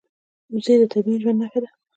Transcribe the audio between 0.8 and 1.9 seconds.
د طبیعي ژوند نښه ده